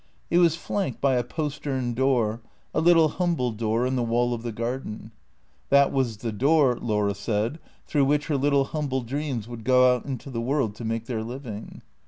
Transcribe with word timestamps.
It 0.31 0.39
was 0.39 0.55
flanked 0.55 0.99
by 0.99 1.13
a 1.13 1.23
postern 1.23 1.93
door, 1.93 2.41
a 2.73 2.81
little 2.81 3.07
humble 3.09 3.51
door 3.51 3.85
in 3.85 3.95
the 3.95 4.01
wall 4.01 4.33
of 4.33 4.41
the 4.41 4.51
garden. 4.51 5.11
That 5.69 5.91
was 5.91 6.17
the 6.17 6.31
door, 6.31 6.75
Laura 6.79 7.13
said, 7.13 7.59
through 7.85 8.05
which 8.05 8.25
her 8.25 8.35
little 8.37 8.63
humble 8.65 9.01
dreams 9.01 9.47
would 9.47 9.63
go 9.63 9.95
out 9.95 10.07
into 10.07 10.31
the 10.31 10.41
world 10.41 10.73
to 10.77 10.85
make 10.85 11.05
their 11.05 11.21
living. 11.23 11.83